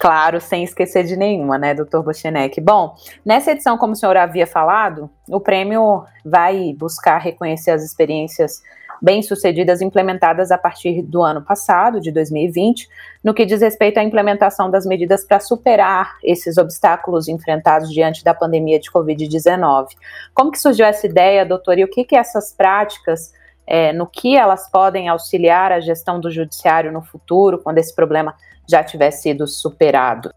claro, 0.00 0.40
sem 0.40 0.64
esquecer 0.64 1.04
de 1.04 1.14
nenhuma, 1.14 1.58
né, 1.58 1.74
doutor 1.74 2.02
Bochenek? 2.02 2.58
Bom, 2.58 2.96
nessa 3.24 3.52
edição, 3.52 3.76
como 3.76 3.92
o 3.92 3.96
senhor 3.96 4.16
havia 4.16 4.46
falado, 4.46 5.10
o 5.28 5.38
prêmio 5.38 6.04
vai 6.24 6.74
buscar 6.76 7.18
reconhecer 7.18 7.70
as 7.70 7.84
experiências 7.84 8.62
bem-sucedidas 9.02 9.82
implementadas 9.82 10.50
a 10.50 10.56
partir 10.56 11.02
do 11.02 11.22
ano 11.22 11.42
passado, 11.42 12.00
de 12.00 12.10
2020, 12.10 12.88
no 13.22 13.34
que 13.34 13.44
diz 13.44 13.60
respeito 13.60 13.98
à 13.98 14.02
implementação 14.02 14.70
das 14.70 14.86
medidas 14.86 15.24
para 15.24 15.38
superar 15.38 16.16
esses 16.24 16.56
obstáculos 16.56 17.28
enfrentados 17.28 17.90
diante 17.90 18.24
da 18.24 18.32
pandemia 18.32 18.80
de 18.80 18.90
Covid-19. 18.90 19.88
Como 20.34 20.50
que 20.50 20.58
surgiu 20.58 20.86
essa 20.86 21.06
ideia, 21.06 21.44
doutor, 21.44 21.78
e 21.78 21.84
o 21.84 21.88
que, 21.88 22.04
que 22.04 22.16
essas 22.16 22.52
práticas, 22.52 23.32
é, 23.70 23.92
no 23.92 24.06
que 24.06 24.36
elas 24.36 24.68
podem 24.68 25.08
auxiliar 25.08 25.72
a 25.72 25.80
gestão 25.80 26.20
do 26.20 26.30
judiciário 26.30 26.92
no 26.92 27.00
futuro, 27.00 27.58
quando 27.58 27.78
esse 27.78 27.94
problema 27.94 28.34
já 28.68 28.84
tiver 28.84 29.10
sido 29.12 29.46
superado? 29.46 30.30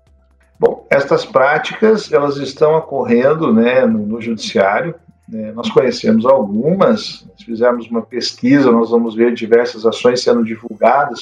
Bom, 0.59 0.85
estas 0.89 1.25
práticas 1.25 2.11
elas 2.13 2.37
estão 2.37 2.77
ocorrendo 2.77 3.51
né, 3.51 3.85
no, 3.85 4.05
no 4.05 4.21
judiciário 4.21 4.95
é, 5.31 5.51
nós 5.51 5.69
conhecemos 5.71 6.25
algumas, 6.25 7.25
se 7.37 7.45
fizermos 7.45 7.89
uma 7.89 8.01
pesquisa, 8.01 8.71
nós 8.71 8.89
vamos 8.89 9.15
ver 9.15 9.33
diversas 9.33 9.85
ações 9.85 10.21
sendo 10.21 10.43
divulgadas 10.43 11.21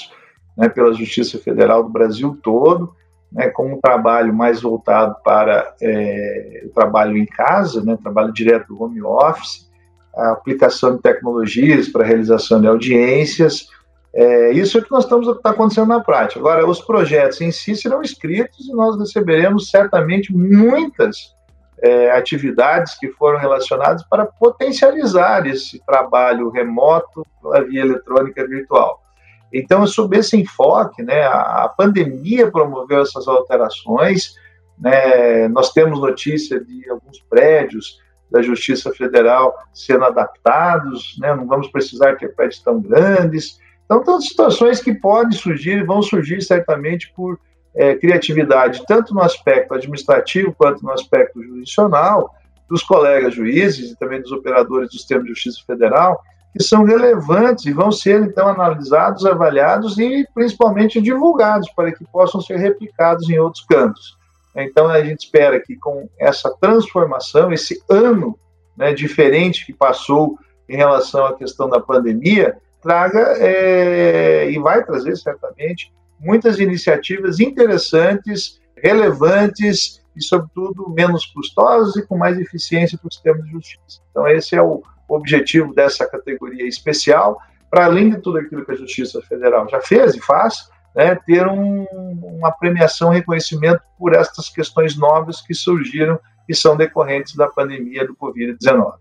né, 0.57 0.67
pela 0.67 0.93
Justiça 0.93 1.37
Federal 1.37 1.83
do 1.83 1.89
Brasil 1.89 2.37
todo, 2.41 2.95
né, 3.31 3.49
com 3.49 3.73
um 3.73 3.79
trabalho 3.79 4.33
mais 4.33 4.61
voltado 4.61 5.15
para 5.23 5.75
é, 5.81 6.63
o 6.65 6.69
trabalho 6.69 7.15
em 7.15 7.25
casa, 7.25 7.83
né, 7.83 7.97
trabalho 8.01 8.33
direto 8.33 8.67
do 8.67 8.83
home 8.83 9.01
office, 9.03 9.69
a 10.15 10.31
aplicação 10.31 10.95
de 10.95 11.01
tecnologias 11.01 11.87
para 11.87 12.05
realização 12.05 12.61
de 12.61 12.67
audiências. 12.67 13.67
É, 14.13 14.51
isso 14.51 14.77
é 14.77 14.81
o 14.81 14.83
que 14.83 14.91
nós 14.91 15.05
estamos 15.05 15.27
está 15.27 15.51
acontecendo 15.51 15.87
na 15.87 16.01
prática. 16.01 16.39
Agora, 16.39 16.67
os 16.67 16.81
projetos 16.81 17.39
em 17.39 17.51
si 17.51 17.75
serão 17.75 18.01
escritos 18.01 18.67
e 18.67 18.73
nós 18.73 18.99
receberemos 18.99 19.69
certamente 19.69 20.35
muitas 20.35 21.33
é, 21.81 22.11
atividades 22.11 22.97
que 22.99 23.07
foram 23.09 23.39
relacionadas 23.39 24.03
para 24.03 24.25
potencializar 24.25 25.47
esse 25.47 25.83
trabalho 25.85 26.49
remoto 26.49 27.25
pela 27.41 27.63
via 27.63 27.81
eletrônica 27.81 28.45
virtual. 28.45 29.01
Então, 29.53 29.85
sob 29.87 30.17
esse 30.17 30.37
enfoque, 30.37 31.01
né, 31.03 31.23
a, 31.23 31.65
a 31.65 31.69
pandemia 31.69 32.49
promoveu 32.51 33.01
essas 33.01 33.27
alterações. 33.27 34.33
Né, 34.77 35.47
nós 35.49 35.71
temos 35.71 35.99
notícia 35.99 36.59
de 36.59 36.89
alguns 36.89 37.19
prédios 37.29 37.99
da 38.31 38.41
Justiça 38.41 38.91
Federal 38.91 39.53
sendo 39.73 40.05
adaptados, 40.05 41.17
né, 41.19 41.35
não 41.35 41.45
vamos 41.45 41.67
precisar 41.67 42.15
ter 42.15 42.33
prédios 42.33 42.61
tão 42.61 42.79
grandes. 42.79 43.59
Então, 43.85 44.03
todas 44.03 44.27
situações 44.27 44.81
que 44.81 44.93
podem 44.93 45.37
surgir 45.37 45.79
e 45.79 45.83
vão 45.83 46.01
surgir 46.01 46.41
certamente 46.41 47.11
por 47.13 47.37
é, 47.75 47.95
criatividade, 47.95 48.83
tanto 48.87 49.13
no 49.13 49.21
aspecto 49.21 49.73
administrativo 49.73 50.53
quanto 50.57 50.83
no 50.83 50.91
aspecto 50.91 51.43
jurisdicional, 51.43 52.33
dos 52.69 52.83
colegas 52.83 53.35
juízes 53.35 53.91
e 53.91 53.97
também 53.97 54.21
dos 54.21 54.31
operadores 54.31 54.89
do 54.89 54.93
sistema 54.93 55.21
de 55.23 55.29
justiça 55.29 55.59
federal, 55.67 56.21
que 56.53 56.63
são 56.63 56.83
relevantes 56.83 57.65
e 57.65 57.73
vão 57.73 57.91
ser, 57.91 58.21
então, 58.21 58.47
analisados, 58.47 59.25
avaliados 59.25 59.97
e, 59.97 60.25
principalmente, 60.33 61.01
divulgados 61.01 61.69
para 61.75 61.91
que 61.91 62.05
possam 62.05 62.39
ser 62.39 62.57
replicados 62.57 63.29
em 63.29 63.37
outros 63.39 63.65
cantos. 63.65 64.17
Então, 64.55 64.87
a 64.87 65.03
gente 65.03 65.25
espera 65.25 65.59
que, 65.59 65.75
com 65.75 66.09
essa 66.19 66.53
transformação, 66.59 67.51
esse 67.53 67.81
ano 67.89 68.37
né, 68.75 68.93
diferente 68.93 69.65
que 69.65 69.73
passou 69.73 70.37
em 70.67 70.75
relação 70.75 71.25
à 71.25 71.35
questão 71.35 71.69
da 71.69 71.79
pandemia, 71.79 72.57
traga 72.81 73.35
é, 73.37 74.49
e 74.49 74.57
vai 74.59 74.83
trazer, 74.83 75.15
certamente, 75.15 75.91
muitas 76.19 76.59
iniciativas 76.59 77.39
interessantes, 77.39 78.59
relevantes 78.75 80.01
e, 80.15 80.23
sobretudo, 80.23 80.89
menos 80.89 81.25
custosas 81.25 81.95
e 81.95 82.05
com 82.05 82.17
mais 82.17 82.37
eficiência 82.39 82.97
para 82.97 83.07
o 83.07 83.11
sistema 83.11 83.41
de 83.41 83.51
justiça. 83.51 84.01
Então, 84.09 84.27
esse 84.27 84.55
é 84.55 84.61
o 84.61 84.81
objetivo 85.07 85.73
dessa 85.73 86.05
categoria 86.05 86.67
especial, 86.67 87.37
para 87.69 87.85
além 87.85 88.09
de 88.09 88.17
tudo 88.19 88.39
aquilo 88.39 88.65
que 88.65 88.71
a 88.71 88.75
Justiça 88.75 89.21
Federal 89.21 89.67
já 89.69 89.81
fez 89.81 90.15
e 90.15 90.19
faz, 90.19 90.69
né, 90.95 91.15
ter 91.25 91.47
um, 91.47 91.85
uma 92.21 92.51
premiação, 92.51 93.09
um 93.09 93.13
reconhecimento 93.13 93.81
por 93.97 94.13
estas 94.13 94.49
questões 94.49 94.97
novas 94.97 95.41
que 95.41 95.53
surgiram 95.53 96.19
e 96.47 96.55
são 96.55 96.75
decorrentes 96.75 97.35
da 97.35 97.47
pandemia 97.47 98.05
do 98.05 98.15
Covid-19. 98.15 98.93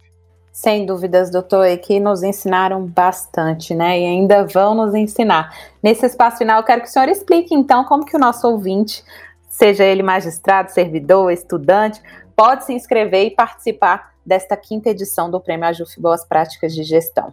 Sem 0.53 0.85
dúvidas, 0.85 1.31
doutor, 1.31 1.67
e 1.67 1.77
que 1.77 2.01
nos 2.01 2.23
ensinaram 2.23 2.85
bastante, 2.85 3.75
né? 3.75 4.01
E 4.01 4.05
ainda 4.05 4.45
vão 4.45 4.75
nos 4.75 4.95
ensinar. 4.95 5.55
Nesse 5.83 6.07
espaço 6.07 6.39
final, 6.39 6.59
eu 6.59 6.65
quero 6.65 6.83
que 6.83 6.89
o 6.89 6.91
senhor 6.91 7.09
explique, 7.09 7.55
então, 7.55 7.85
como 7.85 8.05
que 8.05 8.17
o 8.17 8.21
nosso 8.21 8.47
ouvinte, 8.49 9.05
seja 9.49 9.85
ele 9.85 10.03
magistrado, 10.03 10.71
servidor, 10.71 11.31
estudante, 11.31 12.03
pode 12.37 12.65
se 12.65 12.73
inscrever 12.73 13.27
e 13.27 13.31
participar 13.31 14.13
desta 14.27 14.57
quinta 14.57 14.91
edição 14.91 15.31
do 15.31 15.41
Prêmio 15.41 15.67
Ajuf 15.67 16.01
Boas 16.01 16.25
Práticas 16.25 16.75
de 16.75 16.83
Gestão. 16.83 17.33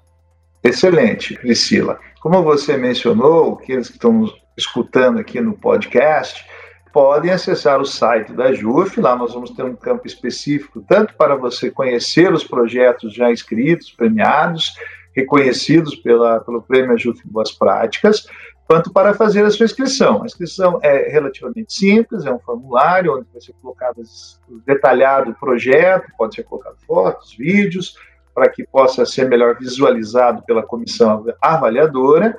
Excelente, 0.63 1.35
Priscila. 1.35 1.99
Como 2.21 2.43
você 2.43 2.77
mencionou, 2.77 3.53
aqueles 3.53 3.87
que 3.87 3.95
estão 3.95 4.25
escutando 4.57 5.19
aqui 5.19 5.39
no 5.39 5.53
podcast, 5.53 6.43
podem 6.91 7.31
acessar 7.31 7.79
o 7.79 7.85
site 7.85 8.33
da 8.33 8.51
JUF, 8.51 8.99
lá 8.99 9.15
nós 9.15 9.33
vamos 9.33 9.51
ter 9.51 9.63
um 9.63 9.75
campo 9.75 10.07
específico, 10.07 10.83
tanto 10.87 11.13
para 11.13 11.35
você 11.35 11.69
conhecer 11.69 12.33
os 12.33 12.43
projetos 12.43 13.13
já 13.13 13.31
inscritos, 13.31 13.91
premiados, 13.91 14.73
reconhecidos 15.15 15.95
pela, 15.95 16.39
pelo 16.39 16.61
Prêmio 16.61 16.97
JUF 16.97 17.21
Boas 17.25 17.51
Práticas, 17.51 18.27
quanto 18.67 18.91
para 18.91 19.13
fazer 19.13 19.45
a 19.45 19.51
sua 19.51 19.65
inscrição. 19.65 20.23
A 20.23 20.25
inscrição 20.25 20.79
é 20.83 21.09
relativamente 21.09 21.73
simples, 21.73 22.25
é 22.25 22.31
um 22.31 22.39
formulário 22.39 23.15
onde 23.15 23.27
vai 23.31 23.41
ser 23.41 23.53
colocado 23.61 24.01
detalhado 24.65 25.31
o 25.31 25.35
projeto, 25.35 26.11
pode 26.17 26.35
ser 26.35 26.43
colocado 26.43 26.75
fotos, 26.85 27.35
vídeos, 27.35 27.95
para 28.33 28.49
que 28.49 28.63
possa 28.65 29.05
ser 29.05 29.27
melhor 29.27 29.57
visualizado 29.57 30.43
pela 30.43 30.61
comissão 30.61 31.25
avaliadora, 31.41 32.37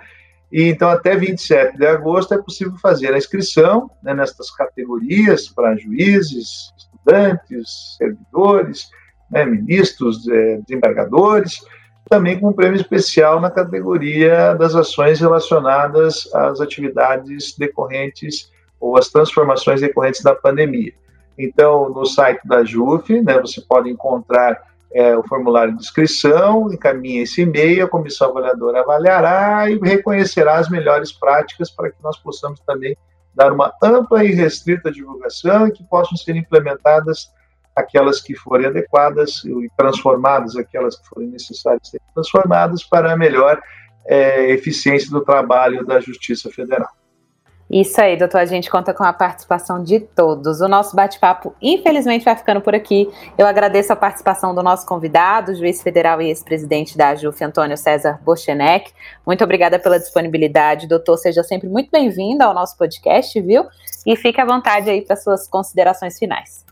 e 0.50 0.64
então, 0.64 0.88
até 0.88 1.14
27 1.16 1.76
de 1.76 1.86
agosto, 1.86 2.32
é 2.32 2.38
possível 2.38 2.74
fazer 2.80 3.12
a 3.12 3.18
inscrição 3.18 3.90
né, 4.02 4.14
nestas 4.14 4.50
categorias 4.50 5.48
para 5.48 5.76
juízes, 5.76 6.72
estudantes, 6.76 7.96
servidores, 7.98 8.88
né, 9.30 9.44
ministros, 9.44 10.26
é, 10.26 10.58
desembargadores, 10.66 11.60
também 12.08 12.40
com 12.40 12.48
um 12.48 12.52
prêmio 12.52 12.80
especial 12.80 13.40
na 13.40 13.50
categoria 13.50 14.54
das 14.54 14.74
ações 14.74 15.20
relacionadas 15.20 16.26
às 16.34 16.60
atividades 16.60 17.54
decorrentes 17.58 18.50
ou 18.80 18.96
às 18.96 19.08
transformações 19.08 19.82
decorrentes 19.82 20.22
da 20.22 20.34
pandemia. 20.34 20.94
Então, 21.36 21.90
no 21.90 22.06
site 22.06 22.40
da 22.46 22.64
JUF, 22.64 23.20
né, 23.20 23.38
você 23.38 23.60
pode 23.60 23.90
encontrar 23.90 24.60
é, 24.92 25.16
o 25.16 25.22
formulário 25.22 25.74
de 25.76 25.82
inscrição, 25.82 26.72
encaminha 26.72 27.22
esse 27.22 27.42
e-mail, 27.42 27.84
a 27.84 27.88
comissão 27.88 28.30
avaliadora 28.30 28.80
avaliará 28.80 29.70
e 29.70 29.78
reconhecerá 29.78 30.56
as 30.56 30.68
melhores 30.68 31.12
práticas 31.12 31.70
para 31.70 31.90
que 31.90 32.02
nós 32.02 32.16
possamos 32.18 32.60
também 32.60 32.96
dar 33.34 33.52
uma 33.52 33.72
ampla 33.82 34.24
e 34.24 34.32
restrita 34.32 34.90
divulgação 34.90 35.68
e 35.68 35.72
que 35.72 35.84
possam 35.84 36.16
ser 36.16 36.34
implementadas 36.36 37.30
aquelas 37.76 38.20
que 38.20 38.34
forem 38.34 38.66
adequadas 38.66 39.44
e 39.44 39.70
transformadas 39.76 40.56
aquelas 40.56 40.96
que 40.96 41.08
forem 41.08 41.28
necessárias 41.28 41.88
ser 41.88 42.00
transformadas 42.12 42.82
para 42.82 43.16
melhor 43.16 43.60
é, 44.06 44.50
eficiência 44.50 45.10
do 45.10 45.20
trabalho 45.20 45.86
da 45.86 46.00
Justiça 46.00 46.50
Federal. 46.50 46.97
Isso 47.70 48.00
aí, 48.00 48.16
doutor. 48.16 48.40
A 48.40 48.46
gente 48.46 48.70
conta 48.70 48.94
com 48.94 49.04
a 49.04 49.12
participação 49.12 49.82
de 49.82 50.00
todos. 50.00 50.60
O 50.60 50.68
nosso 50.68 50.96
bate-papo, 50.96 51.54
infelizmente, 51.60 52.24
vai 52.24 52.34
ficando 52.34 52.62
por 52.62 52.74
aqui. 52.74 53.10
Eu 53.36 53.46
agradeço 53.46 53.92
a 53.92 53.96
participação 53.96 54.54
do 54.54 54.62
nosso 54.62 54.86
convidado, 54.86 55.54
juiz 55.54 55.82
federal 55.82 56.22
e 56.22 56.28
ex-presidente 56.28 56.96
da 56.96 57.08
AJUF, 57.10 57.44
Antônio 57.44 57.76
César 57.76 58.18
Bochenek. 58.24 58.90
Muito 59.26 59.44
obrigada 59.44 59.78
pela 59.78 59.98
disponibilidade, 59.98 60.86
doutor. 60.86 61.18
Seja 61.18 61.42
sempre 61.42 61.68
muito 61.68 61.90
bem-vindo 61.90 62.42
ao 62.42 62.54
nosso 62.54 62.76
podcast, 62.76 63.38
viu? 63.40 63.66
E 64.06 64.16
fique 64.16 64.40
à 64.40 64.46
vontade 64.46 64.88
aí 64.88 65.02
para 65.02 65.16
suas 65.16 65.46
considerações 65.46 66.18
finais. 66.18 66.64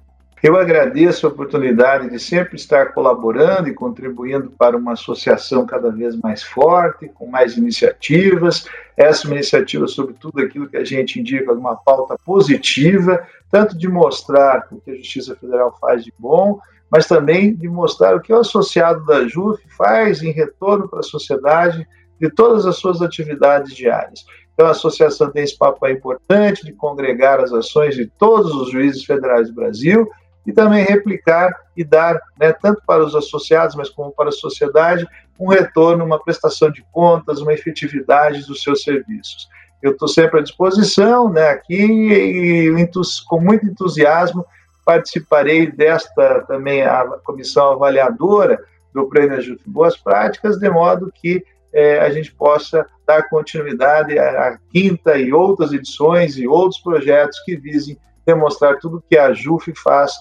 Eu 0.42 0.54
agradeço 0.54 1.26
a 1.26 1.30
oportunidade 1.30 2.10
de 2.10 2.18
sempre 2.18 2.56
estar 2.56 2.92
colaborando 2.92 3.68
e 3.68 3.74
contribuindo 3.74 4.50
para 4.50 4.76
uma 4.76 4.92
associação 4.92 5.64
cada 5.64 5.90
vez 5.90 6.14
mais 6.14 6.42
forte, 6.42 7.08
com 7.08 7.26
mais 7.26 7.56
iniciativas. 7.56 8.66
Essa 8.96 9.26
iniciativa 9.26 9.86
sobre 9.88 10.14
tudo 10.14 10.42
aquilo 10.42 10.68
que 10.68 10.76
a 10.76 10.84
gente 10.84 11.18
indica 11.18 11.52
uma 11.52 11.74
pauta 11.76 12.16
positiva, 12.22 13.26
tanto 13.50 13.76
de 13.78 13.88
mostrar 13.88 14.68
o 14.70 14.78
que 14.78 14.90
a 14.90 14.96
Justiça 14.96 15.34
Federal 15.36 15.74
faz 15.80 16.04
de 16.04 16.12
bom, 16.18 16.60
mas 16.90 17.06
também 17.06 17.54
de 17.54 17.66
mostrar 17.66 18.14
o 18.14 18.20
que 18.20 18.32
o 18.32 18.38
associado 18.38 19.06
da 19.06 19.26
JUF 19.26 19.62
faz 19.76 20.22
em 20.22 20.32
retorno 20.32 20.86
para 20.86 21.00
a 21.00 21.02
sociedade 21.02 21.88
de 22.20 22.30
todas 22.30 22.66
as 22.66 22.76
suas 22.76 23.00
atividades 23.00 23.74
diárias. 23.74 24.24
Então, 24.52 24.66
a 24.66 24.70
associação 24.70 25.30
tem 25.30 25.44
esse 25.44 25.56
papel 25.56 25.92
importante 25.92 26.64
de 26.64 26.72
congregar 26.72 27.40
as 27.40 27.52
ações 27.52 27.94
de 27.94 28.06
todos 28.06 28.54
os 28.54 28.70
juízes 28.70 29.04
federais 29.04 29.48
do 29.48 29.54
Brasil 29.54 30.06
e 30.46 30.52
também 30.52 30.84
replicar 30.84 31.52
e 31.76 31.82
dar, 31.82 32.18
né, 32.38 32.52
tanto 32.52 32.80
para 32.86 33.04
os 33.04 33.14
associados, 33.14 33.74
mas 33.74 33.90
como 33.90 34.12
para 34.12 34.28
a 34.28 34.32
sociedade, 34.32 35.06
um 35.38 35.48
retorno, 35.48 36.04
uma 36.04 36.22
prestação 36.22 36.70
de 36.70 36.84
contas, 36.92 37.40
uma 37.40 37.52
efetividade 37.52 38.46
dos 38.46 38.62
seus 38.62 38.82
serviços. 38.82 39.48
Eu 39.82 39.92
estou 39.92 40.08
sempre 40.08 40.40
à 40.40 40.42
disposição, 40.42 41.30
né, 41.30 41.48
aqui, 41.48 41.82
e 41.82 42.90
com 43.28 43.40
muito 43.40 43.66
entusiasmo 43.66 44.46
participarei 44.84 45.70
desta 45.70 46.44
também 46.46 46.82
a 46.82 47.04
comissão 47.24 47.72
avaliadora 47.72 48.58
do 48.94 49.08
Prêmio 49.08 49.36
Ajuda 49.36 49.60
Boas 49.66 49.96
Práticas, 49.96 50.58
de 50.58 50.70
modo 50.70 51.12
que 51.12 51.44
é, 51.72 51.98
a 51.98 52.08
gente 52.08 52.32
possa 52.32 52.86
dar 53.06 53.28
continuidade 53.28 54.16
à, 54.16 54.48
à 54.48 54.58
quinta 54.70 55.18
e 55.18 55.32
outras 55.32 55.72
edições 55.72 56.38
e 56.38 56.46
outros 56.46 56.80
projetos 56.80 57.38
que 57.40 57.56
visem 57.56 57.98
demonstrar 58.24 58.78
tudo 58.78 59.02
que 59.08 59.18
a 59.18 59.32
JUF 59.32 59.72
faz 59.74 60.12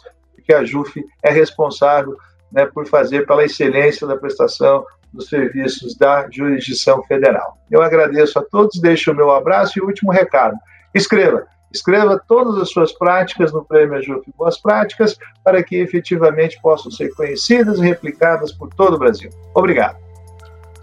que 0.46 0.54
a 0.54 0.64
JUF 0.64 1.04
é 1.24 1.32
responsável 1.32 2.16
né, 2.52 2.66
por 2.66 2.88
fazer 2.88 3.26
pela 3.26 3.44
excelência 3.44 4.06
da 4.08 4.16
prestação 4.16 4.86
dos 5.12 5.28
serviços 5.30 5.96
da 5.96 6.30
jurisdição 6.30 7.02
federal. 7.04 7.58
Eu 7.72 7.82
agradeço 7.82 8.38
a 8.38 8.44
todos, 8.44 8.80
deixo 8.80 9.12
o 9.12 9.16
meu 9.16 9.32
abraço 9.32 9.80
e 9.80 9.82
o 9.82 9.86
último 9.86 10.12
recado. 10.12 10.56
Escreva, 10.94 11.46
escreva 11.72 12.22
todas 12.28 12.62
as 12.62 12.70
suas 12.70 12.92
práticas 12.94 13.52
no 13.52 13.64
Prêmio 13.64 14.02
JUF 14.02 14.24
Boas 14.38 14.58
Práticas 14.58 15.18
para 15.44 15.64
que 15.64 15.78
efetivamente 15.78 16.60
possam 16.62 16.92
ser 16.92 17.14
conhecidas 17.16 17.80
e 17.80 17.82
replicadas 17.82 18.52
por 18.52 18.70
todo 18.74 18.96
o 18.96 19.00
Brasil. 19.00 19.30
Obrigado. 19.54 20.05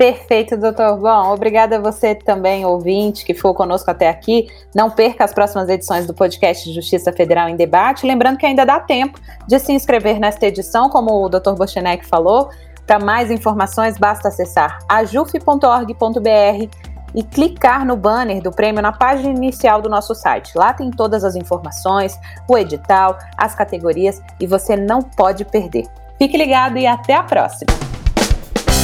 Perfeito, 0.03 0.57
doutor. 0.57 0.97
Bom, 0.97 1.33
obrigada 1.33 1.77
a 1.77 1.81
você 1.81 2.13
também, 2.13 2.67
ouvinte, 2.67 3.25
que 3.25 3.33
ficou 3.33 3.55
conosco 3.55 3.89
até 3.89 4.09
aqui. 4.09 4.49
Não 4.75 4.91
perca 4.91 5.23
as 5.23 5.33
próximas 5.33 5.69
edições 5.69 6.09
do 6.09 6.13
podcast 6.13 6.73
Justiça 6.73 7.13
Federal 7.13 7.49
em 7.49 7.55
Debate. 7.55 8.05
Lembrando 8.05 8.37
que 8.37 8.45
ainda 8.45 8.67
dá 8.67 8.81
tempo 8.81 9.21
de 9.47 9.57
se 9.61 9.73
inscrever 9.73 10.19
nesta 10.19 10.45
edição, 10.45 10.91
como 10.91 11.25
o 11.25 11.29
doutor 11.29 11.55
Bochenek 11.55 12.05
falou. 12.05 12.51
Para 12.85 12.99
mais 12.99 13.31
informações, 13.31 13.97
basta 13.97 14.27
acessar 14.27 14.81
ajuf.org.br 14.89 16.67
e 17.15 17.23
clicar 17.23 17.87
no 17.87 17.97
banner 17.97 18.43
do 18.43 18.51
prêmio 18.51 18.83
na 18.83 18.91
página 18.91 19.31
inicial 19.31 19.81
do 19.81 19.89
nosso 19.89 20.17
site. 20.17 20.59
Lá 20.59 20.75
tem 20.75 20.91
todas 20.91 21.23
as 21.23 21.37
informações, 21.37 22.19
o 22.49 22.59
edital, 22.59 23.17
as 23.39 23.55
categorias 23.55 24.21
e 24.41 24.49
você 24.49 24.75
não 24.75 25.01
pode 25.01 25.45
perder. 25.45 25.85
Fique 26.19 26.37
ligado 26.37 26.77
e 26.77 26.89
até 26.89 27.15
a 27.15 27.23
próxima! 27.23 27.92